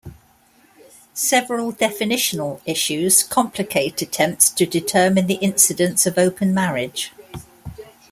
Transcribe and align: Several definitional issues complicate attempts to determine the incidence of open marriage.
Several 1.13 1.71
definitional 1.71 2.59
issues 2.65 3.21
complicate 3.21 4.01
attempts 4.01 4.49
to 4.49 4.65
determine 4.65 5.27
the 5.27 5.35
incidence 5.35 6.07
of 6.07 6.17
open 6.17 6.55
marriage. 6.55 7.11